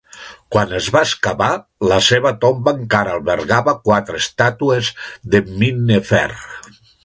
[0.53, 1.49] Quan es va excavar,
[1.91, 4.93] la seva tomba encara albergava quatre estàtues
[5.37, 6.27] de Minnefer.